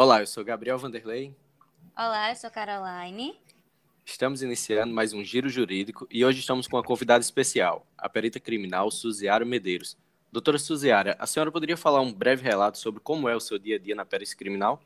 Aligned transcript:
Olá, 0.00 0.20
eu 0.20 0.28
sou 0.28 0.44
Gabriel 0.44 0.78
Vanderlei. 0.78 1.34
Olá, 1.96 2.30
eu 2.30 2.36
sou 2.36 2.48
Caroline. 2.48 3.36
Estamos 4.06 4.42
iniciando 4.42 4.94
mais 4.94 5.12
um 5.12 5.24
Giro 5.24 5.48
Jurídico 5.48 6.06
e 6.08 6.24
hoje 6.24 6.38
estamos 6.38 6.68
com 6.68 6.76
uma 6.76 6.84
convidada 6.84 7.20
especial, 7.20 7.84
a 7.98 8.08
perita 8.08 8.38
criminal 8.38 8.92
Suziara 8.92 9.44
Medeiros. 9.44 9.96
Doutora 10.30 10.56
Suziara, 10.56 11.16
a 11.18 11.26
senhora 11.26 11.50
poderia 11.50 11.76
falar 11.76 12.00
um 12.00 12.12
breve 12.12 12.44
relato 12.44 12.78
sobre 12.78 13.00
como 13.00 13.28
é 13.28 13.34
o 13.34 13.40
seu 13.40 13.58
dia 13.58 13.74
a 13.74 13.78
dia 13.80 13.96
na 13.96 14.04
perícia 14.04 14.38
criminal? 14.38 14.80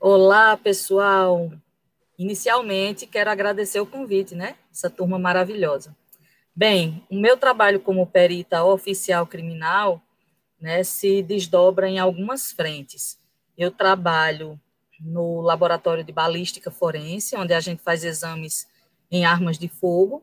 Olá, 0.00 0.56
pessoal. 0.56 1.52
Inicialmente, 2.18 3.06
quero 3.06 3.30
agradecer 3.30 3.78
o 3.78 3.86
convite, 3.86 4.34
né? 4.34 4.56
Essa 4.72 4.90
turma 4.90 5.16
maravilhosa. 5.16 5.96
Bem, 6.52 7.06
o 7.08 7.14
meu 7.14 7.36
trabalho 7.36 7.78
como 7.78 8.04
perita 8.04 8.64
oficial 8.64 9.28
criminal 9.28 10.02
né, 10.60 10.82
se 10.82 11.22
desdobra 11.22 11.88
em 11.88 12.00
algumas 12.00 12.50
frentes. 12.50 13.24
Eu 13.56 13.70
trabalho 13.70 14.60
no 15.00 15.40
laboratório 15.40 16.04
de 16.04 16.12
balística 16.12 16.70
forense, 16.70 17.36
onde 17.36 17.52
a 17.52 17.60
gente 17.60 17.82
faz 17.82 18.04
exames 18.04 18.66
em 19.10 19.24
armas 19.24 19.58
de 19.58 19.68
fogo, 19.68 20.22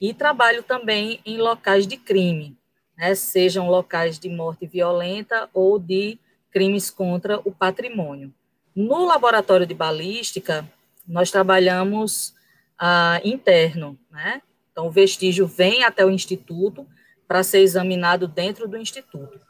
e 0.00 0.12
trabalho 0.12 0.62
também 0.62 1.20
em 1.24 1.38
locais 1.38 1.86
de 1.86 1.96
crime, 1.96 2.56
né, 2.96 3.14
sejam 3.14 3.68
locais 3.68 4.18
de 4.18 4.28
morte 4.28 4.66
violenta 4.66 5.48
ou 5.54 5.78
de 5.78 6.18
crimes 6.50 6.90
contra 6.90 7.40
o 7.44 7.52
patrimônio. 7.52 8.32
No 8.74 9.04
laboratório 9.04 9.66
de 9.66 9.74
balística, 9.74 10.68
nós 11.06 11.30
trabalhamos 11.30 12.34
ah, 12.78 13.20
interno, 13.24 13.98
né? 14.10 14.42
Então, 14.70 14.88
o 14.88 14.90
vestígio 14.90 15.46
vem 15.46 15.84
até 15.84 16.04
o 16.04 16.10
instituto 16.10 16.86
para 17.28 17.42
ser 17.42 17.60
examinado 17.60 18.26
dentro 18.26 18.66
do 18.66 18.76
instituto. 18.76 19.40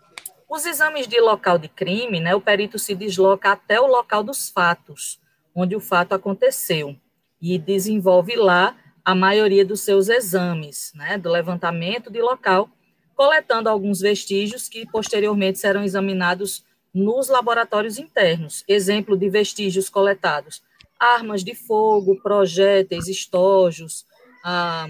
Os 0.49 0.67
exames 0.67 1.09
de 1.09 1.21
local 1.21 1.59
de 1.59 1.69
crime, 1.69 2.21
né, 2.21 2.35
o 2.35 2.41
perito 2.41 2.79
se 2.79 2.95
desloca 2.95 3.53
até 3.53 3.81
o 3.81 3.87
local 3.87 4.23
dos 4.23 4.49
fatos, 4.49 5.21
onde 5.55 5.75
o 5.75 5.81
fato 5.81 6.15
aconteceu, 6.15 6.97
e 7.41 7.59
desenvolve 7.59 8.37
lá 8.37 8.77
a 9.05 9.15
maioria 9.15 9.65
dos 9.65 9.81
seus 9.81 10.09
exames, 10.09 10.93
né, 10.95 11.19
do 11.19 11.31
levantamento 11.31 12.11
de 12.11 12.21
local, 12.21 12.71
coletando 13.15 13.69
alguns 13.69 14.01
vestígios 14.01 14.69
que 14.69 14.87
posteriormente 14.91 15.59
serão 15.59 15.85
examinados 15.85 16.65
nos 16.93 17.29
laboratórios 17.29 17.99
internos. 17.99 18.65
Exemplo 18.69 19.17
de 19.17 19.29
vestígios 19.29 19.89
coletados: 19.89 20.63
armas 20.99 21.43
de 21.43 21.55
fogo, 21.55 22.21
projéteis, 22.23 23.09
estojos, 23.09 24.07
ah, 24.45 24.89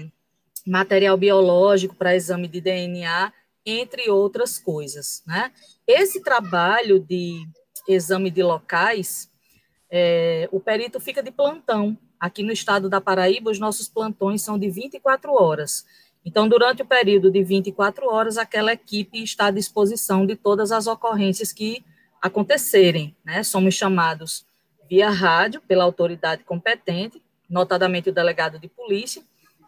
material 0.65 1.17
biológico 1.17 1.95
para 1.95 2.15
exame 2.15 2.47
de 2.47 2.61
DNA, 2.61 3.31
entre 3.65 4.09
outras 4.09 4.59
coisas. 4.59 5.23
Né? 5.25 5.51
Esse 5.87 6.21
trabalho 6.21 6.99
de 6.99 7.47
exame 7.87 8.29
de 8.29 8.43
locais, 8.43 9.31
é, 9.89 10.47
o 10.51 10.59
perito 10.59 10.99
fica 10.99 11.23
de 11.23 11.31
plantão. 11.31 11.97
Aqui 12.19 12.43
no 12.43 12.51
estado 12.51 12.89
da 12.89 13.01
Paraíba, 13.01 13.51
os 13.51 13.59
nossos 13.59 13.89
plantões 13.89 14.41
são 14.41 14.57
de 14.57 14.69
24 14.69 15.33
horas. 15.33 15.85
Então, 16.23 16.47
durante 16.49 16.81
o 16.81 16.85
período 16.85 17.29
de 17.29 17.43
24 17.43 18.07
horas, 18.07 18.37
aquela 18.37 18.73
equipe 18.73 19.21
está 19.21 19.47
à 19.47 19.51
disposição 19.51 20.25
de 20.25 20.35
todas 20.35 20.71
as 20.71 20.87
ocorrências 20.87 21.53
que 21.53 21.83
acontecerem. 22.21 23.15
Né? 23.23 23.43
Somos 23.43 23.75
chamados 23.75 24.45
via 24.89 25.09
rádio 25.09 25.61
pela 25.61 25.83
autoridade 25.83 26.43
competente, 26.43 27.21
notadamente 27.49 28.09
o 28.09 28.13
delegado 28.13 28.57
de 28.57 28.67
polícia, 28.67 29.21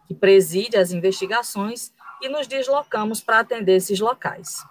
que 0.08 0.14
preside 0.14 0.76
as 0.76 0.90
investigações, 0.90 1.92
e 2.20 2.28
nos 2.28 2.46
deslocamos 2.46 3.20
para 3.20 3.40
atender 3.40 3.76
esses 3.76 4.00
locais. 4.00 4.64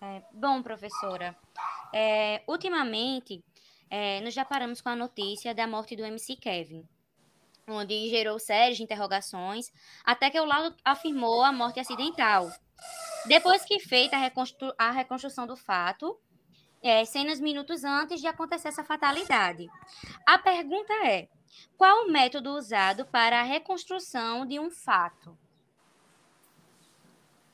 É, 0.00 0.22
bom, 0.32 0.62
professora, 0.62 1.36
é, 1.92 2.42
ultimamente 2.48 3.44
é, 3.88 4.20
nos 4.20 4.34
deparamos 4.34 4.80
com 4.80 4.88
a 4.88 4.96
notícia 4.96 5.54
da 5.54 5.66
morte 5.66 5.94
do 5.94 6.04
MC 6.04 6.34
Kevin, 6.36 6.84
onde 7.68 8.08
gerou 8.08 8.38
sérias 8.38 8.80
interrogações, 8.80 9.70
até 10.04 10.30
que 10.30 10.40
o 10.40 10.44
lado 10.44 10.74
afirmou 10.84 11.42
a 11.42 11.52
morte 11.52 11.78
acidental. 11.78 12.50
Depois 13.26 13.64
que 13.64 13.78
feita 13.78 14.16
a, 14.16 14.18
reconstru 14.18 14.72
a 14.76 14.90
reconstrução 14.90 15.46
do 15.46 15.56
fato, 15.56 16.18
é, 16.82 17.04
cenas 17.04 17.38
minutos 17.38 17.84
antes 17.84 18.20
de 18.20 18.26
acontecer 18.26 18.68
essa 18.68 18.82
fatalidade. 18.82 19.68
A 20.26 20.38
pergunta 20.38 20.92
é: 21.06 21.28
qual 21.76 22.06
o 22.06 22.12
método 22.12 22.50
usado 22.56 23.04
para 23.06 23.40
a 23.40 23.42
reconstrução 23.42 24.46
de 24.46 24.58
um 24.58 24.70
fato? 24.70 25.36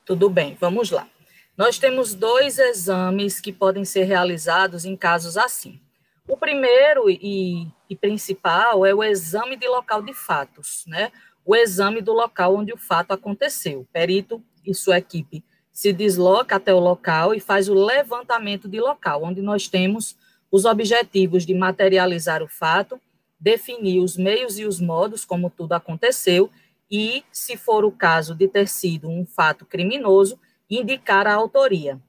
Tudo 0.05 0.31
bem, 0.31 0.57
vamos 0.61 0.91
lá. 0.91 1.09
Nós 1.57 1.79
temos 1.79 2.15
dois 2.15 2.59
exames 2.59 3.41
que 3.41 3.53
podem 3.53 3.85
ser 3.85 4.05
realizados 4.05 4.85
em 4.85 4.97
casos 4.97 5.37
assim. 5.37 5.81
O 6.27 6.37
primeiro 6.37 7.11
e, 7.11 7.67
e, 7.89 7.97
principal 7.97 8.87
é 8.87 8.95
o 8.95 9.03
exame 9.03 9.57
de 9.57 9.67
local 9.67 10.03
de 10.03 10.15
fatos, 10.15 10.85
né? 10.87 11.11
O 11.45 11.57
exame 11.57 12.01
do 12.01 12.13
local 12.13 12.55
onde 12.55 12.73
o 12.73 12.77
fato 12.77 13.13
aconteceu. 13.13 13.81
O 13.81 13.85
perito 13.87 14.43
e 14.65 14.75
sua 14.75 14.99
equipe 14.99 15.43
se 15.73 15.93
desloca 15.93 16.57
até 16.57 16.75
o 16.75 16.79
local 16.79 17.35
e 17.35 17.41
faz 17.41 17.69
o 17.69 17.75
levantamento 17.75 18.69
de 18.69 18.81
local, 18.81 19.25
onde 19.25 19.41
nós 19.41 19.69
temos 19.69 20.17
os 20.51 20.65
objetivos 20.65 21.47
de 21.47 21.55
materializar 21.55 22.43
o 22.43 22.49
fato, 22.49 23.01
definir 23.39 24.01
os 24.01 24.17
meios 24.17 24.59
e 24.59 24.65
os 24.65 24.81
modos 24.81 25.25
como 25.25 25.51
tudo 25.51 25.73
aconteceu 25.73 26.51
e, 26.91 27.23
se 27.31 27.57
for 27.57 27.85
o 27.85 27.93
caso 27.93 28.35
de 28.35 28.49
ter 28.49 28.69
sido 28.69 29.09
um 29.09 29.27
fato 29.27 29.65
criminoso, 29.65 30.39
indicar 30.71 31.27
a 31.27 31.35
autoria. 31.35 32.01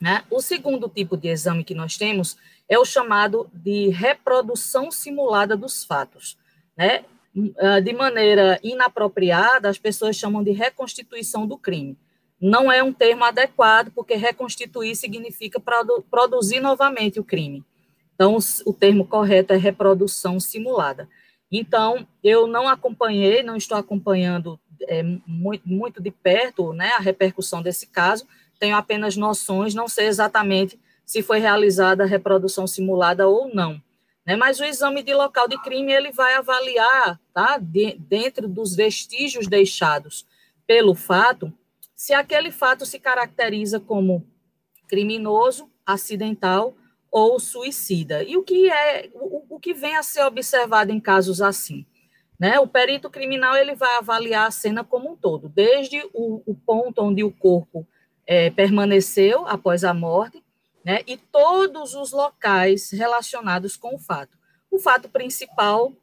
Né? 0.00 0.24
O 0.30 0.40
segundo 0.40 0.88
tipo 0.88 1.16
de 1.16 1.28
exame 1.28 1.64
que 1.64 1.74
nós 1.74 1.96
temos 1.96 2.36
é 2.68 2.78
o 2.78 2.84
chamado 2.84 3.48
de 3.52 3.88
reprodução 3.88 4.90
simulada 4.90 5.56
dos 5.56 5.84
fatos. 5.84 6.36
Né? 6.76 7.04
Ah, 7.58 7.80
de 7.80 7.92
maneira 7.92 8.58
inapropriada, 8.62 9.68
as 9.68 9.78
pessoas 9.78 10.16
chamam 10.16 10.42
de 10.42 10.52
reconstituição 10.52 11.46
do 11.46 11.58
crime. 11.58 11.96
Não 12.40 12.70
é 12.70 12.82
um 12.82 12.92
termo 12.92 13.24
adequado, 13.24 13.90
porque 13.94 14.14
reconstituir 14.14 14.94
significa 14.94 15.60
produ 15.60 16.04
produzir 16.10 16.60
novamente 16.60 17.20
o 17.20 17.24
crime. 17.24 17.64
Então, 18.16 18.38
o 18.64 18.72
termo 18.72 19.06
correto 19.06 19.52
é 19.52 19.58
reprodução 19.58 20.40
simulada. 20.40 21.06
Então, 21.52 22.08
eu 22.24 22.46
não 22.46 22.66
acompanhei, 22.66 23.42
não 23.42 23.56
estou 23.56 23.76
acompanhando 23.76 24.58
é, 24.88 25.02
muito, 25.26 25.68
muito 25.68 26.02
de 26.02 26.10
perto 26.10 26.72
né, 26.72 26.92
a 26.92 26.98
repercussão 26.98 27.60
desse 27.60 27.86
caso, 27.86 28.26
tenho 28.58 28.74
apenas 28.74 29.16
noções, 29.18 29.74
não 29.74 29.86
sei 29.86 30.06
exatamente 30.06 30.80
se 31.04 31.22
foi 31.22 31.38
realizada 31.38 32.04
a 32.04 32.06
reprodução 32.06 32.66
simulada 32.66 33.28
ou 33.28 33.54
não. 33.54 33.80
Né, 34.24 34.34
mas 34.34 34.58
o 34.58 34.64
exame 34.64 35.02
de 35.02 35.12
local 35.12 35.46
de 35.46 35.60
crime 35.62 35.92
ele 35.92 36.10
vai 36.10 36.34
avaliar, 36.34 37.20
tá, 37.34 37.58
de, 37.58 37.96
dentro 37.98 38.48
dos 38.48 38.74
vestígios 38.74 39.46
deixados 39.46 40.26
pelo 40.66 40.94
fato, 40.94 41.52
se 41.94 42.14
aquele 42.14 42.50
fato 42.50 42.86
se 42.86 42.98
caracteriza 42.98 43.78
como 43.78 44.26
criminoso, 44.88 45.70
acidental 45.84 46.74
ou 47.16 47.40
suicida. 47.40 48.22
E 48.22 48.36
o 48.36 48.42
que 48.42 48.70
é 48.70 49.08
o, 49.14 49.56
o 49.56 49.58
que 49.58 49.72
vem 49.72 49.96
a 49.96 50.02
ser 50.02 50.22
observado 50.24 50.92
em 50.92 51.00
casos 51.00 51.40
assim? 51.40 51.86
Né? 52.38 52.60
O 52.60 52.68
perito 52.68 53.08
criminal 53.08 53.56
ele 53.56 53.74
vai 53.74 53.96
avaliar 53.96 54.46
a 54.46 54.50
cena 54.50 54.84
como 54.84 55.12
um 55.12 55.16
todo, 55.16 55.48
desde 55.48 55.98
o, 56.12 56.42
o 56.44 56.54
ponto 56.54 57.00
onde 57.00 57.24
o 57.24 57.32
corpo 57.32 57.88
é, 58.26 58.50
permaneceu 58.50 59.46
após 59.48 59.82
a 59.82 59.94
morte, 59.94 60.44
né? 60.84 61.00
e 61.06 61.16
todos 61.16 61.94
os 61.94 62.12
locais 62.12 62.90
relacionados 62.90 63.78
com 63.78 63.94
o 63.94 63.98
fato. 63.98 64.36
O 64.70 64.78
fato 64.78 65.08
principal, 65.08 65.94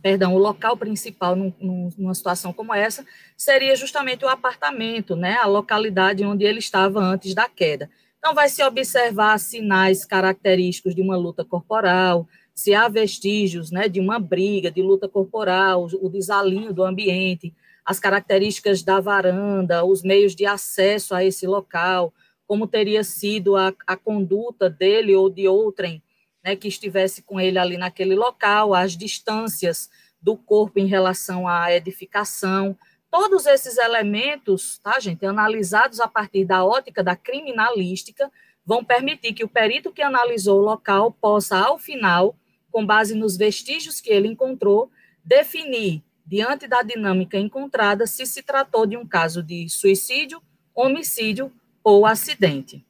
perdão, 0.00 0.32
o 0.32 0.38
local 0.38 0.76
principal 0.76 1.34
num, 1.34 1.52
numa 1.98 2.14
situação 2.14 2.52
como 2.52 2.72
essa 2.72 3.04
seria 3.36 3.74
justamente 3.74 4.24
o 4.24 4.28
apartamento, 4.28 5.16
né? 5.16 5.38
a 5.38 5.46
localidade 5.46 6.24
onde 6.24 6.44
ele 6.44 6.60
estava 6.60 7.00
antes 7.00 7.34
da 7.34 7.48
queda. 7.48 7.90
Então, 8.26 8.34
vai 8.34 8.48
se 8.48 8.60
observar 8.60 9.38
sinais 9.38 10.04
característicos 10.04 10.96
de 10.96 11.00
uma 11.00 11.16
luta 11.16 11.44
corporal, 11.44 12.26
se 12.52 12.74
há 12.74 12.88
vestígios 12.88 13.70
né, 13.70 13.88
de 13.88 14.00
uma 14.00 14.18
briga, 14.18 14.68
de 14.68 14.82
luta 14.82 15.08
corporal, 15.08 15.86
o 16.02 16.08
desalinho 16.08 16.74
do 16.74 16.82
ambiente, 16.82 17.54
as 17.84 18.00
características 18.00 18.82
da 18.82 18.98
varanda, 18.98 19.84
os 19.84 20.02
meios 20.02 20.34
de 20.34 20.44
acesso 20.44 21.14
a 21.14 21.22
esse 21.22 21.46
local, 21.46 22.12
como 22.48 22.66
teria 22.66 23.04
sido 23.04 23.54
a, 23.54 23.72
a 23.86 23.96
conduta 23.96 24.68
dele 24.68 25.14
ou 25.14 25.30
de 25.30 25.46
outrem 25.46 26.02
né, 26.42 26.56
que 26.56 26.66
estivesse 26.66 27.22
com 27.22 27.38
ele 27.38 27.60
ali 27.60 27.78
naquele 27.78 28.16
local, 28.16 28.74
as 28.74 28.96
distâncias 28.96 29.88
do 30.20 30.36
corpo 30.36 30.80
em 30.80 30.86
relação 30.86 31.46
à 31.46 31.72
edificação, 31.72 32.76
Todos 33.18 33.46
esses 33.46 33.78
elementos, 33.78 34.76
tá, 34.76 35.00
gente, 35.00 35.24
analisados 35.24 36.00
a 36.00 36.06
partir 36.06 36.44
da 36.44 36.62
ótica 36.62 37.02
da 37.02 37.16
criminalística, 37.16 38.30
vão 38.62 38.84
permitir 38.84 39.32
que 39.32 39.42
o 39.42 39.48
perito 39.48 39.90
que 39.90 40.02
analisou 40.02 40.60
o 40.60 40.62
local 40.62 41.10
possa, 41.12 41.56
ao 41.56 41.78
final, 41.78 42.36
com 42.70 42.84
base 42.84 43.14
nos 43.14 43.34
vestígios 43.34 44.02
que 44.02 44.10
ele 44.10 44.28
encontrou, 44.28 44.90
definir, 45.24 46.02
diante 46.26 46.68
da 46.68 46.82
dinâmica 46.82 47.38
encontrada, 47.38 48.06
se 48.06 48.26
se 48.26 48.42
tratou 48.42 48.84
de 48.86 48.98
um 48.98 49.06
caso 49.06 49.42
de 49.42 49.66
suicídio, 49.70 50.42
homicídio 50.74 51.50
ou 51.82 52.04
acidente. 52.04 52.84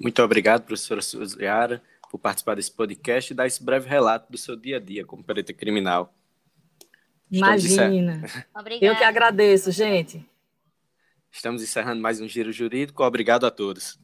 Muito 0.00 0.22
obrigado, 0.22 0.62
professora 0.62 1.02
Suziara, 1.02 1.82
por 2.10 2.16
participar 2.16 2.54
desse 2.54 2.72
podcast 2.72 3.30
e 3.30 3.36
dar 3.36 3.46
esse 3.46 3.62
breve 3.62 3.90
relato 3.90 4.32
do 4.32 4.38
seu 4.38 4.56
dia 4.56 4.78
a 4.78 4.80
dia 4.80 5.04
como 5.04 5.22
perita 5.22 5.52
criminal. 5.52 6.14
Imagina. 7.30 8.22
Eu 8.80 8.96
que 8.96 9.04
agradeço, 9.04 9.70
gente. 9.70 10.24
Estamos 11.30 11.62
encerrando 11.62 12.00
mais 12.00 12.20
um 12.20 12.28
Giro 12.28 12.52
Jurídico. 12.52 13.02
Obrigado 13.02 13.46
a 13.46 13.50
todos. 13.50 13.98